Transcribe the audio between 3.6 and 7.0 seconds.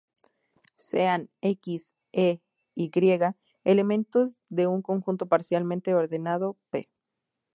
elementos de un conjunto parcialmente ordenado "P".